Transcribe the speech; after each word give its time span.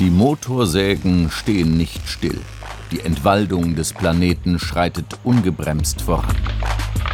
Die 0.00 0.10
Motorsägen 0.10 1.30
stehen 1.30 1.76
nicht 1.76 2.08
still. 2.08 2.40
Die 2.90 3.00
Entwaldung 3.00 3.76
des 3.76 3.92
Planeten 3.92 4.58
schreitet 4.58 5.18
ungebremst 5.22 6.02
voran. 6.02 6.36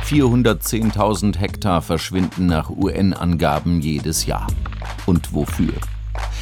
410.000 0.07 1.37
Hektar 1.37 1.83
verschwinden 1.83 2.47
nach 2.47 2.71
UN-Angaben 2.71 3.81
jedes 3.81 4.27
Jahr. 4.27 4.47
Und 5.07 5.35
wofür? 5.35 5.75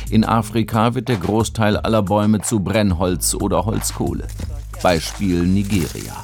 In 0.08 0.24
Afrika 0.24 0.94
wird 0.94 1.08
der 1.08 1.16
Großteil 1.16 1.76
aller 1.76 2.02
Bäume 2.02 2.40
zu 2.40 2.60
Brennholz 2.60 3.34
oder 3.34 3.64
Holzkohle. 3.64 4.28
Beispiel 4.82 5.42
Nigeria. 5.42 6.14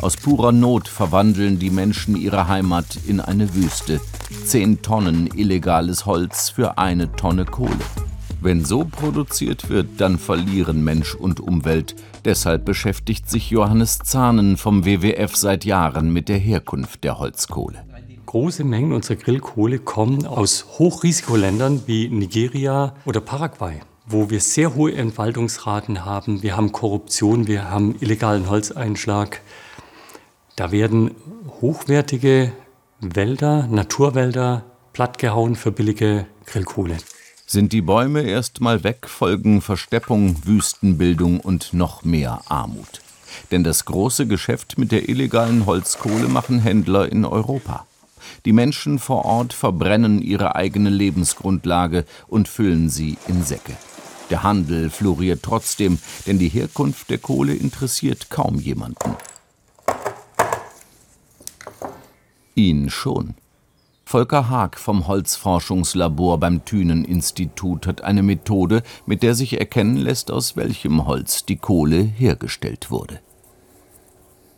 Aus 0.00 0.16
purer 0.16 0.52
Not 0.52 0.88
verwandeln 0.88 1.58
die 1.58 1.70
Menschen 1.70 2.16
ihre 2.16 2.48
Heimat 2.48 2.98
in 3.06 3.20
eine 3.20 3.54
Wüste. 3.54 4.00
Zehn 4.44 4.82
Tonnen 4.82 5.28
illegales 5.28 6.06
Holz 6.06 6.48
für 6.50 6.78
eine 6.78 7.12
Tonne 7.12 7.44
Kohle. 7.44 7.76
Wenn 8.42 8.64
so 8.64 8.84
produziert 8.84 9.68
wird, 9.68 10.00
dann 10.00 10.18
verlieren 10.18 10.82
Mensch 10.82 11.14
und 11.14 11.40
Umwelt. 11.40 11.94
Deshalb 12.24 12.64
beschäftigt 12.64 13.28
sich 13.28 13.50
Johannes 13.50 13.98
Zahnen 13.98 14.56
vom 14.56 14.86
WWF 14.86 15.36
seit 15.36 15.66
Jahren 15.66 16.10
mit 16.10 16.30
der 16.30 16.38
Herkunft 16.38 17.04
der 17.04 17.18
Holzkohle. 17.18 17.84
Große 18.24 18.64
Mengen 18.64 18.92
unserer 18.92 19.16
Grillkohle 19.16 19.78
kommen 19.78 20.24
aus 20.24 20.78
Hochrisikoländern 20.78 21.82
wie 21.86 22.08
Nigeria 22.08 22.94
oder 23.04 23.20
Paraguay, 23.20 23.80
wo 24.06 24.30
wir 24.30 24.40
sehr 24.40 24.74
hohe 24.74 24.94
Entwaldungsraten 24.94 26.06
haben. 26.06 26.42
Wir 26.42 26.56
haben 26.56 26.72
Korruption, 26.72 27.46
wir 27.46 27.70
haben 27.70 27.94
illegalen 28.00 28.48
Holzeinschlag. 28.48 29.42
Da 30.56 30.72
werden 30.72 31.10
hochwertige 31.60 32.52
Wälder, 33.00 33.66
Naturwälder 33.66 34.64
plattgehauen 34.94 35.56
für 35.56 35.72
billige 35.72 36.26
Grillkohle. 36.46 36.96
Sind 37.52 37.72
die 37.72 37.82
Bäume 37.82 38.22
erst 38.22 38.60
mal 38.60 38.84
weg, 38.84 39.08
folgen 39.08 39.60
Versteppung, 39.60 40.36
Wüstenbildung 40.46 41.40
und 41.40 41.72
noch 41.72 42.04
mehr 42.04 42.42
Armut. 42.46 43.00
Denn 43.50 43.64
das 43.64 43.86
große 43.86 44.28
Geschäft 44.28 44.78
mit 44.78 44.92
der 44.92 45.08
illegalen 45.08 45.66
Holzkohle 45.66 46.28
machen 46.28 46.60
Händler 46.60 47.10
in 47.10 47.24
Europa. 47.24 47.88
Die 48.44 48.52
Menschen 48.52 49.00
vor 49.00 49.24
Ort 49.24 49.52
verbrennen 49.52 50.22
ihre 50.22 50.54
eigene 50.54 50.90
Lebensgrundlage 50.90 52.04
und 52.28 52.46
füllen 52.46 52.88
sie 52.88 53.18
in 53.26 53.42
Säcke. 53.42 53.76
Der 54.30 54.44
Handel 54.44 54.88
floriert 54.88 55.42
trotzdem, 55.42 55.98
denn 56.28 56.38
die 56.38 56.50
Herkunft 56.50 57.10
der 57.10 57.18
Kohle 57.18 57.54
interessiert 57.54 58.30
kaum 58.30 58.60
jemanden. 58.60 59.16
Ihn 62.54 62.90
schon. 62.90 63.34
Volker 64.10 64.50
Haag 64.50 64.76
vom 64.76 65.06
Holzforschungslabor 65.06 66.40
beim 66.40 66.64
Thünen-Institut 66.64 67.86
hat 67.86 68.02
eine 68.02 68.24
Methode, 68.24 68.82
mit 69.06 69.22
der 69.22 69.36
sich 69.36 69.60
erkennen 69.60 69.96
lässt, 69.96 70.32
aus 70.32 70.56
welchem 70.56 71.06
Holz 71.06 71.44
die 71.46 71.58
Kohle 71.58 71.98
hergestellt 71.98 72.90
wurde. 72.90 73.20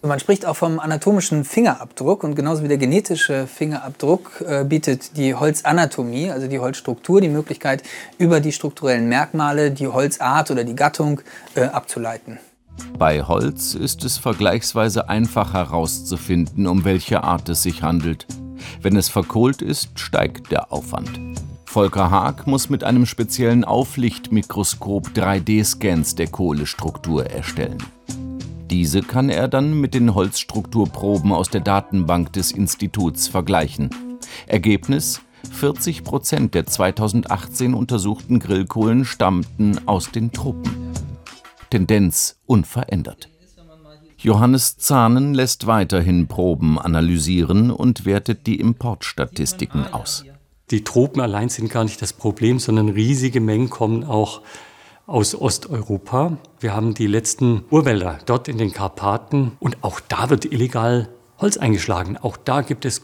Man 0.00 0.18
spricht 0.20 0.46
auch 0.46 0.56
vom 0.56 0.80
anatomischen 0.80 1.44
Fingerabdruck 1.44 2.24
und 2.24 2.34
genauso 2.34 2.62
wie 2.62 2.68
der 2.68 2.78
genetische 2.78 3.46
Fingerabdruck 3.46 4.42
äh, 4.48 4.64
bietet 4.64 5.18
die 5.18 5.34
Holzanatomie, 5.34 6.30
also 6.30 6.46
die 6.46 6.58
Holzstruktur, 6.58 7.20
die 7.20 7.28
Möglichkeit, 7.28 7.82
über 8.16 8.40
die 8.40 8.52
strukturellen 8.52 9.06
Merkmale 9.06 9.70
die 9.70 9.86
Holzart 9.86 10.50
oder 10.50 10.64
die 10.64 10.76
Gattung 10.76 11.20
äh, 11.56 11.64
abzuleiten. 11.64 12.38
Bei 12.98 13.20
Holz 13.22 13.74
ist 13.74 14.02
es 14.02 14.16
vergleichsweise 14.16 15.10
einfach 15.10 15.52
herauszufinden, 15.52 16.66
um 16.66 16.86
welche 16.86 17.22
Art 17.22 17.50
es 17.50 17.62
sich 17.62 17.82
handelt. 17.82 18.26
Wenn 18.82 18.96
es 18.96 19.08
verkohlt 19.08 19.62
ist, 19.62 19.98
steigt 19.98 20.50
der 20.50 20.72
Aufwand. 20.72 21.10
Volker 21.66 22.10
Haag 22.10 22.48
muss 22.48 22.68
mit 22.68 22.82
einem 22.82 23.06
speziellen 23.06 23.64
Auflichtmikroskop 23.64 25.10
3D-Scans 25.14 26.16
der 26.16 26.26
Kohlestruktur 26.26 27.24
erstellen. 27.24 27.78
Diese 28.68 29.02
kann 29.02 29.30
er 29.30 29.46
dann 29.46 29.80
mit 29.80 29.94
den 29.94 30.14
Holzstrukturproben 30.14 31.32
aus 31.32 31.48
der 31.48 31.60
Datenbank 31.60 32.32
des 32.32 32.50
Instituts 32.50 33.28
vergleichen. 33.28 33.90
Ergebnis 34.48 35.20
40 35.52 36.02
Prozent 36.02 36.54
der 36.54 36.66
2018 36.66 37.74
untersuchten 37.74 38.40
Grillkohlen 38.40 39.04
stammten 39.04 39.86
aus 39.86 40.10
den 40.10 40.32
Truppen. 40.32 40.92
Tendenz 41.70 42.36
unverändert. 42.46 43.31
Johannes 44.22 44.76
Zahnen 44.78 45.34
lässt 45.34 45.66
weiterhin 45.66 46.28
Proben 46.28 46.78
analysieren 46.78 47.72
und 47.72 48.04
wertet 48.04 48.46
die 48.46 48.60
Importstatistiken 48.60 49.92
aus. 49.92 50.24
Die 50.70 50.84
Tropen 50.84 51.20
allein 51.20 51.48
sind 51.48 51.70
gar 51.70 51.82
nicht 51.82 52.00
das 52.00 52.12
Problem, 52.12 52.60
sondern 52.60 52.88
riesige 52.88 53.40
Mengen 53.40 53.68
kommen 53.68 54.04
auch 54.04 54.42
aus 55.08 55.34
Osteuropa. 55.34 56.38
Wir 56.60 56.72
haben 56.72 56.94
die 56.94 57.08
letzten 57.08 57.64
Urwälder 57.68 58.20
dort 58.24 58.46
in 58.46 58.58
den 58.58 58.72
Karpaten 58.72 59.52
und 59.58 59.82
auch 59.82 59.98
da 59.98 60.30
wird 60.30 60.44
illegal 60.44 61.08
Holz 61.38 61.56
eingeschlagen. 61.56 62.16
Auch 62.16 62.36
da 62.36 62.62
gibt 62.62 62.84
es 62.84 63.02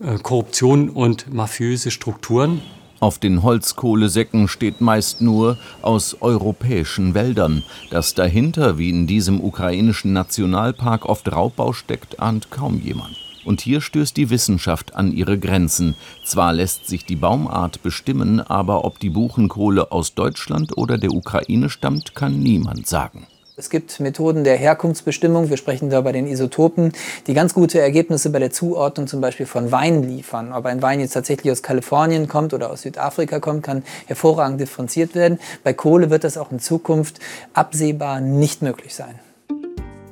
äh, 0.00 0.18
Korruption 0.18 0.90
und 0.90 1.32
mafiöse 1.32 1.90
Strukturen. 1.90 2.60
Auf 3.02 3.18
den 3.18 3.42
Holzkohlesäcken 3.42 4.46
steht 4.46 4.80
meist 4.80 5.20
nur 5.20 5.58
aus 5.82 6.18
europäischen 6.20 7.14
Wäldern. 7.14 7.64
Dass 7.90 8.14
dahinter, 8.14 8.78
wie 8.78 8.90
in 8.90 9.08
diesem 9.08 9.40
ukrainischen 9.40 10.12
Nationalpark, 10.12 11.06
oft 11.06 11.32
Raubbau 11.32 11.72
steckt, 11.72 12.20
ahnt 12.20 12.52
kaum 12.52 12.78
jemand. 12.80 13.16
Und 13.44 13.60
hier 13.60 13.80
stößt 13.80 14.16
die 14.16 14.30
Wissenschaft 14.30 14.94
an 14.94 15.10
ihre 15.10 15.36
Grenzen. 15.36 15.96
Zwar 16.24 16.52
lässt 16.52 16.86
sich 16.86 17.04
die 17.04 17.16
Baumart 17.16 17.82
bestimmen, 17.82 18.38
aber 18.38 18.84
ob 18.84 19.00
die 19.00 19.10
Buchenkohle 19.10 19.90
aus 19.90 20.14
Deutschland 20.14 20.78
oder 20.78 20.96
der 20.96 21.10
Ukraine 21.10 21.70
stammt, 21.70 22.14
kann 22.14 22.38
niemand 22.38 22.86
sagen. 22.86 23.26
Es 23.62 23.70
gibt 23.70 24.00
Methoden 24.00 24.42
der 24.42 24.56
Herkunftsbestimmung, 24.56 25.48
wir 25.48 25.56
sprechen 25.56 25.88
da 25.88 26.00
bei 26.00 26.10
den 26.10 26.26
Isotopen, 26.26 26.92
die 27.28 27.32
ganz 27.32 27.54
gute 27.54 27.80
Ergebnisse 27.80 28.30
bei 28.30 28.40
der 28.40 28.50
Zuordnung 28.50 29.06
zum 29.06 29.20
Beispiel 29.20 29.46
von 29.46 29.70
Wein 29.70 30.02
liefern. 30.02 30.52
Ob 30.52 30.66
ein 30.66 30.82
Wein 30.82 30.98
jetzt 30.98 31.12
tatsächlich 31.12 31.52
aus 31.52 31.62
Kalifornien 31.62 32.26
kommt 32.26 32.54
oder 32.54 32.72
aus 32.72 32.82
Südafrika 32.82 33.38
kommt, 33.38 33.62
kann 33.62 33.84
hervorragend 34.06 34.60
differenziert 34.60 35.14
werden. 35.14 35.38
Bei 35.62 35.72
Kohle 35.74 36.10
wird 36.10 36.24
das 36.24 36.36
auch 36.36 36.50
in 36.50 36.58
Zukunft 36.58 37.20
absehbar 37.54 38.20
nicht 38.20 38.62
möglich 38.62 38.96
sein. 38.96 39.20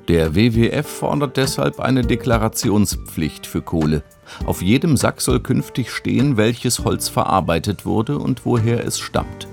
Der 0.07 0.37
WWF 0.37 0.87
fordert 0.87 1.37
deshalb 1.37 1.81
eine 1.81 2.03
Deklarationspflicht 2.03 3.49
für 3.49 3.63
Kohle. 3.63 4.05
Auf 4.47 4.63
jedem 4.63 4.97
Sack 4.97 5.21
soll 5.21 5.41
künftig 5.41 5.91
stehen, 5.91 6.37
welches 6.37 6.85
Holz 6.85 7.09
verarbeitet 7.09 7.85
wurde 7.85 8.17
und 8.17 8.47
woher 8.47 8.87
es 8.87 9.01
stammt. 9.01 9.49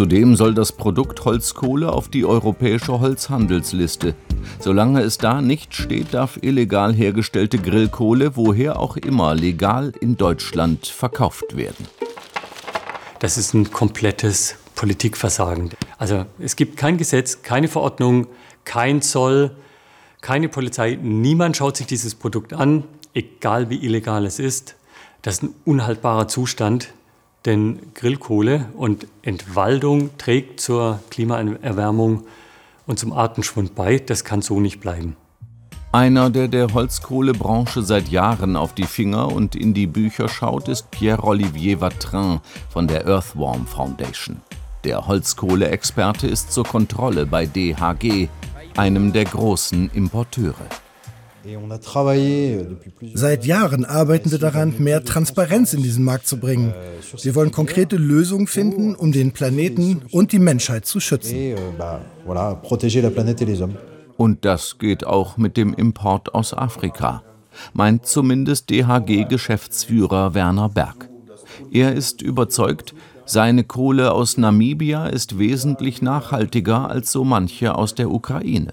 Zudem 0.00 0.34
soll 0.34 0.54
das 0.54 0.72
Produkt 0.72 1.26
Holzkohle 1.26 1.92
auf 1.92 2.08
die 2.08 2.24
europäische 2.24 3.00
Holzhandelsliste. 3.00 4.14
Solange 4.58 5.02
es 5.02 5.18
da 5.18 5.42
nicht 5.42 5.74
steht, 5.74 6.14
darf 6.14 6.38
illegal 6.40 6.94
hergestellte 6.94 7.58
Grillkohle 7.58 8.34
woher 8.34 8.80
auch 8.80 8.96
immer 8.96 9.34
legal 9.34 9.92
in 10.00 10.16
Deutschland 10.16 10.86
verkauft 10.86 11.54
werden. 11.54 11.86
Das 13.18 13.36
ist 13.36 13.52
ein 13.52 13.70
komplettes 13.70 14.54
Politikversagen. 14.74 15.68
Also 15.98 16.24
es 16.38 16.56
gibt 16.56 16.78
kein 16.78 16.96
Gesetz, 16.96 17.42
keine 17.42 17.68
Verordnung, 17.68 18.26
kein 18.64 19.02
Zoll, 19.02 19.50
keine 20.22 20.48
Polizei. 20.48 20.98
Niemand 21.02 21.58
schaut 21.58 21.76
sich 21.76 21.86
dieses 21.86 22.14
Produkt 22.14 22.54
an, 22.54 22.84
egal 23.12 23.68
wie 23.68 23.84
illegal 23.84 24.24
es 24.24 24.38
ist. 24.38 24.76
Das 25.20 25.34
ist 25.34 25.42
ein 25.42 25.54
unhaltbarer 25.66 26.26
Zustand. 26.26 26.88
Denn 27.46 27.80
Grillkohle 27.94 28.66
und 28.76 29.06
Entwaldung 29.22 30.10
trägt 30.18 30.60
zur 30.60 31.00
Klimaerwärmung 31.10 32.24
und 32.86 32.98
zum 32.98 33.12
Artenschwund 33.12 33.74
bei. 33.74 33.98
Das 33.98 34.24
kann 34.24 34.42
so 34.42 34.60
nicht 34.60 34.80
bleiben. 34.80 35.16
Einer, 35.92 36.30
der 36.30 36.46
der 36.46 36.72
Holzkohlebranche 36.72 37.82
seit 37.82 38.08
Jahren 38.10 38.54
auf 38.54 38.74
die 38.74 38.84
Finger 38.84 39.32
und 39.32 39.56
in 39.56 39.74
die 39.74 39.88
Bücher 39.88 40.28
schaut, 40.28 40.68
ist 40.68 40.90
Pierre-Olivier 40.92 41.78
Vatrin 41.78 42.40
von 42.68 42.86
der 42.86 43.06
Earthworm 43.06 43.66
Foundation. 43.66 44.40
Der 44.84 45.08
Holzkohleexperte 45.08 46.28
ist 46.28 46.52
zur 46.52 46.64
Kontrolle 46.64 47.26
bei 47.26 47.44
DHG, 47.44 48.28
einem 48.76 49.12
der 49.12 49.24
großen 49.24 49.90
Importeure. 49.90 50.54
Euh, 51.46 52.64
Seit 53.14 53.46
Jahren 53.46 53.84
arbeiten 53.84 54.30
wir 54.30 54.38
daran, 54.38 54.74
mehr 54.78 55.04
Transparenz 55.04 55.72
in 55.72 55.82
diesen 55.82 56.04
Markt 56.04 56.26
zu 56.26 56.38
bringen. 56.38 56.74
Wir 57.22 57.34
wollen 57.34 57.50
konkrete 57.50 57.96
Lösungen 57.96 58.46
finden, 58.46 58.94
um 58.94 59.12
den 59.12 59.32
Planeten 59.32 60.02
und 60.10 60.32
die 60.32 60.38
Menschheit 60.38 60.86
zu 60.86 61.00
schützen. 61.00 61.36
Euh, 61.36 61.56
und 64.16 64.44
das 64.44 64.78
geht 64.78 65.06
auch 65.06 65.36
mit 65.38 65.56
dem 65.56 65.72
Import 65.74 66.34
aus 66.34 66.52
Afrika, 66.52 67.22
meint 67.72 68.04
zumindest 68.06 68.68
DHG-Geschäftsführer 68.70 70.34
Werner 70.34 70.68
Berg. 70.68 71.08
Er 71.72 71.94
ist 71.94 72.20
überzeugt, 72.20 72.94
seine 73.24 73.64
Kohle 73.64 74.12
aus 74.12 74.36
Namibia 74.36 75.06
ist 75.06 75.38
wesentlich 75.38 76.02
nachhaltiger 76.02 76.90
als 76.90 77.12
so 77.12 77.24
manche 77.24 77.74
aus 77.76 77.94
der 77.94 78.10
Ukraine. 78.10 78.72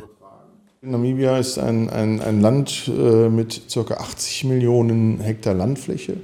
Namibia 0.90 1.38
ist 1.38 1.58
ein, 1.58 1.90
ein, 1.90 2.22
ein 2.22 2.40
Land 2.40 2.88
äh, 2.88 3.30
mit 3.30 3.62
ca. 3.74 3.94
80 3.94 4.46
Millionen 4.46 5.20
Hektar 5.20 5.54
Landfläche 5.54 6.18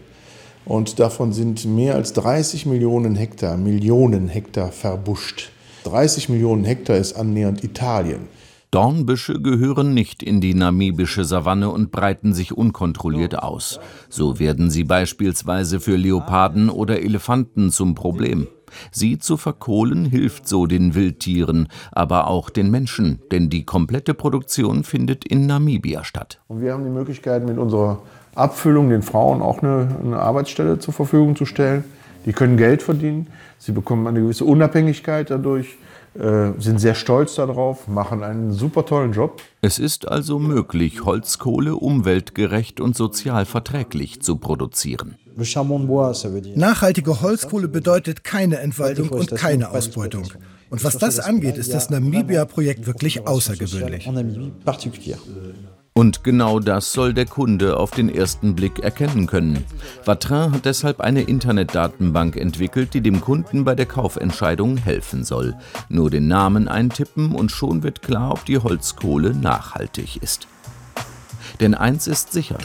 und 0.66 1.00
davon 1.00 1.34
sind 1.34 1.66
mehr 1.66 1.96
als 1.96 2.14
30 2.14 2.66
Millionen 2.66 3.16
Hektar, 3.16 3.58
Millionen 3.58 4.30
Hektar 4.30 4.72
verbuscht. 4.72 5.52
30 5.84 6.30
Millionen 6.30 6.64
Hektar 6.64 6.96
ist 6.96 7.14
annähernd 7.14 7.64
Italien. 7.64 8.28
Dornbüsche 8.72 9.40
gehören 9.40 9.94
nicht 9.94 10.24
in 10.24 10.42
die 10.42 10.56
namibische 10.56 11.26
Savanne 11.26 11.70
und 11.70 11.92
breiten 11.92 12.34
sich 12.34 12.58
unkontrolliert 12.58 13.38
aus. 13.38 13.80
So 14.10 14.40
werden 14.40 14.72
sie 14.72 14.84
beispielsweise 14.84 15.80
für 15.80 15.96
Leoparden 15.96 16.70
oder 16.70 17.02
Elefanten 17.02 17.70
zum 17.70 17.94
Problem. 17.94 18.48
Sie 18.92 19.18
zu 19.18 19.38
verkohlen 19.38 20.06
hilft 20.06 20.48
so 20.48 20.66
den 20.66 20.96
Wildtieren, 20.96 21.68
aber 21.92 22.28
auch 22.28 22.50
den 22.50 22.72
Menschen, 22.72 23.20
denn 23.32 23.50
die 23.50 23.66
komplette 23.66 24.14
Produktion 24.14 24.84
findet 24.84 25.26
in 25.26 25.46
Namibia 25.46 26.04
statt. 26.04 26.40
Und 26.48 26.62
wir 26.62 26.74
haben 26.74 26.84
die 26.84 26.90
Möglichkeit, 26.90 27.46
mit 27.46 27.58
unserer 27.58 28.00
Abfüllung 28.36 28.90
den 28.90 29.02
Frauen 29.02 29.42
auch 29.42 29.62
eine, 29.62 29.88
eine 30.04 30.20
Arbeitsstelle 30.20 30.80
zur 30.80 30.94
Verfügung 30.94 31.36
zu 31.36 31.46
stellen. 31.46 31.84
Die 32.26 32.34
können 32.34 32.58
Geld 32.58 32.82
verdienen, 32.82 33.28
sie 33.60 33.74
bekommen 33.74 34.08
eine 34.08 34.22
gewisse 34.22 34.46
Unabhängigkeit 34.46 35.30
dadurch 35.30 35.78
sind 36.16 36.80
sehr 36.80 36.96
stolz 36.96 37.36
darauf, 37.36 37.88
machen 37.88 38.24
einen 38.24 38.52
super 38.52 38.86
tollen 38.86 39.14
Job. 39.14 39.42
Es 39.62 39.80
ist 39.80 40.08
also 40.08 40.38
möglich, 40.40 41.06
Holzkohle 41.06 41.76
umweltgerecht 41.76 42.80
und 42.80 42.96
sozial 42.96 43.46
verträglich 43.46 44.22
zu 44.22 44.38
produzieren. 44.38 45.16
Nachhaltige 46.56 47.22
Holzkohle 47.22 47.68
bedeutet 47.68 48.24
keine 48.24 48.60
Entwaldung 48.60 49.10
und 49.10 49.32
keine 49.36 49.72
Ausbeutung. 49.72 50.28
Und 50.70 50.84
was 50.84 50.98
das 50.98 51.20
angeht, 51.20 51.58
ist 51.58 51.74
das 51.74 51.90
Namibia-Projekt 51.90 52.86
wirklich 52.86 53.28
außergewöhnlich. 53.28 54.08
Und 55.96 56.24
genau 56.24 56.60
das 56.60 56.92
soll 56.92 57.14
der 57.14 57.28
Kunde 57.28 57.78
auf 57.78 57.92
den 57.92 58.10
ersten 58.10 58.56
Blick 58.56 58.80
erkennen 58.80 59.28
können. 59.28 59.64
Vatrin 60.04 60.52
hat 60.52 60.66
deshalb 60.66 61.00
eine 61.02 61.22
Internetdatenbank 61.22 62.36
entwickelt, 62.36 62.96
die 62.96 63.02
dem 63.02 63.22
Kunden 63.22 63.64
bei 63.64 63.76
der 63.76 63.86
Kaufentscheidung 63.86 64.78
helfen 64.78 65.24
soll. 65.24 65.56
Nur 65.90 66.10
den 66.10 66.28
Namen 66.28 66.68
eintippen 66.68 67.34
und 67.34 67.52
schon 67.52 67.84
wird 67.84 68.02
klar, 68.02 68.32
ob 68.32 68.44
die 68.46 68.58
Holzkohle 68.58 69.36
nachhaltig 69.36 70.18
ist. 70.22 70.48
Denn 71.60 71.76
eins 71.76 72.08
ist 72.08 72.34
sicher, 72.34 72.58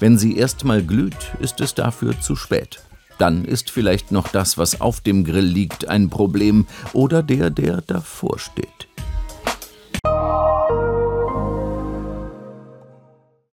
wenn 0.00 0.18
sie 0.18 0.36
erstmal 0.36 0.82
glüht, 0.82 1.32
ist 1.38 1.60
es 1.60 1.74
dafür 1.74 2.20
zu 2.20 2.34
spät. 2.34 2.80
Dann 3.18 3.44
ist 3.44 3.70
vielleicht 3.70 4.10
noch 4.10 4.26
das, 4.26 4.58
was 4.58 4.80
auf 4.80 5.00
dem 5.00 5.22
Grill 5.22 5.44
liegt, 5.44 5.86
ein 5.86 6.10
Problem 6.10 6.66
oder 6.92 7.22
der, 7.22 7.50
der 7.50 7.80
davor 7.82 8.40
steht. 8.40 8.71